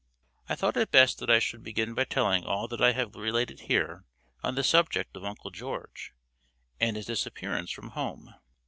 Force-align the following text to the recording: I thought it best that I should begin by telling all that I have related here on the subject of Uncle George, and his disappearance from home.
I 0.49 0.55
thought 0.55 0.77
it 0.77 0.89
best 0.89 1.19
that 1.19 1.29
I 1.29 1.37
should 1.37 1.61
begin 1.61 1.93
by 1.93 2.05
telling 2.05 2.43
all 2.43 2.67
that 2.69 2.81
I 2.81 2.93
have 2.93 3.13
related 3.13 3.59
here 3.59 4.03
on 4.41 4.55
the 4.55 4.63
subject 4.63 5.15
of 5.15 5.23
Uncle 5.23 5.51
George, 5.51 6.13
and 6.79 6.95
his 6.95 7.05
disappearance 7.05 7.69
from 7.69 7.89
home. 7.89 8.33